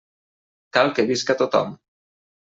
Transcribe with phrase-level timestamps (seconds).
[0.77, 1.75] Cal que visca tothom.